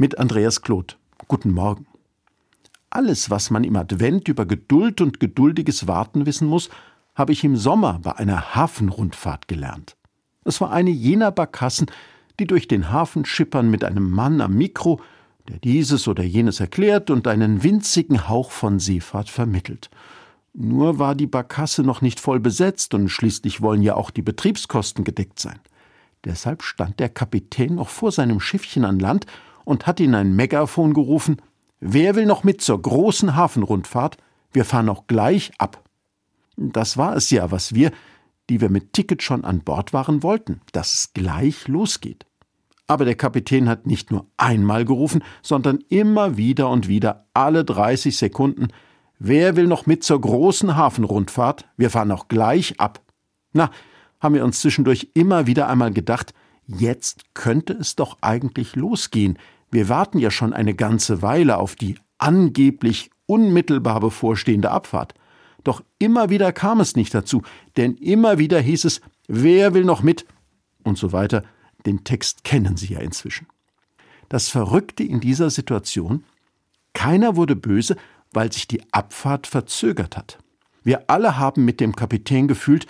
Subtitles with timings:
[0.00, 0.96] mit Andreas Kloth.
[1.28, 1.86] Guten Morgen.
[2.88, 6.70] Alles, was man im Advent über Geduld und geduldiges Warten wissen muss,
[7.14, 9.98] habe ich im Sommer bei einer Hafenrundfahrt gelernt.
[10.42, 11.90] Es war eine jener Barkassen,
[12.38, 15.02] die durch den Hafen schippern mit einem Mann am Mikro,
[15.50, 19.90] der dieses oder jenes erklärt und einen winzigen Hauch von Seefahrt vermittelt.
[20.54, 25.04] Nur war die Barkasse noch nicht voll besetzt und schließlich wollen ja auch die Betriebskosten
[25.04, 25.60] gedeckt sein.
[26.24, 29.26] Deshalb stand der Kapitän noch vor seinem Schiffchen an Land
[29.70, 31.40] und hat in ein Megafon gerufen
[31.80, 34.18] Wer will noch mit zur großen Hafenrundfahrt?
[34.52, 35.82] Wir fahren auch gleich ab.
[36.56, 37.90] Das war es ja, was wir,
[38.50, 42.26] die wir mit Ticket schon an Bord waren, wollten, dass es gleich losgeht.
[42.86, 48.16] Aber der Kapitän hat nicht nur einmal gerufen, sondern immer wieder und wieder, alle 30
[48.16, 48.68] Sekunden,
[49.22, 51.68] Wer will noch mit zur großen Hafenrundfahrt?
[51.76, 53.02] Wir fahren auch gleich ab.
[53.52, 53.70] Na,
[54.18, 56.32] haben wir uns zwischendurch immer wieder einmal gedacht,
[56.66, 59.38] jetzt könnte es doch eigentlich losgehen,
[59.70, 65.14] wir warten ja schon eine ganze Weile auf die angeblich unmittelbar bevorstehende Abfahrt.
[65.64, 67.42] Doch immer wieder kam es nicht dazu,
[67.76, 70.26] denn immer wieder hieß es, wer will noch mit?
[70.82, 71.42] und so weiter.
[71.86, 73.46] Den Text kennen Sie ja inzwischen.
[74.28, 76.24] Das Verrückte in dieser Situation,
[76.92, 77.96] keiner wurde böse,
[78.32, 80.38] weil sich die Abfahrt verzögert hat.
[80.82, 82.86] Wir alle haben mit dem Kapitän gefühlt,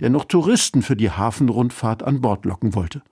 [0.00, 3.02] der noch Touristen für die Hafenrundfahrt an Bord locken wollte.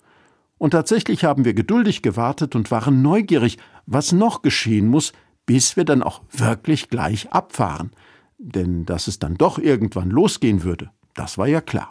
[0.62, 5.12] Und tatsächlich haben wir geduldig gewartet und waren neugierig, was noch geschehen muss,
[5.44, 7.90] bis wir dann auch wirklich gleich abfahren.
[8.38, 11.90] Denn dass es dann doch irgendwann losgehen würde, das war ja klar.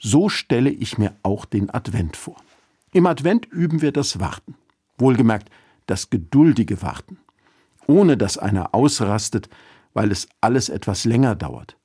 [0.00, 2.34] So stelle ich mir auch den Advent vor.
[2.92, 4.56] Im Advent üben wir das Warten.
[4.98, 5.48] Wohlgemerkt,
[5.86, 7.16] das geduldige Warten.
[7.86, 9.48] Ohne dass einer ausrastet,
[9.94, 11.76] weil es alles etwas länger dauert.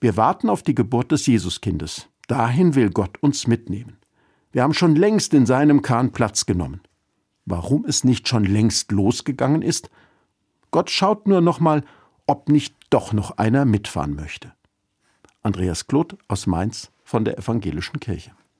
[0.00, 2.08] Wir warten auf die Geburt des Jesuskindes.
[2.26, 3.96] Dahin will Gott uns mitnehmen.
[4.54, 6.80] Wir haben schon längst in seinem Kahn Platz genommen.
[7.44, 9.90] Warum es nicht schon längst losgegangen ist?
[10.70, 11.82] Gott schaut nur noch mal,
[12.28, 14.52] ob nicht doch noch einer mitfahren möchte.
[15.42, 18.30] Andreas Kloth aus Mainz von der Evangelischen Kirche.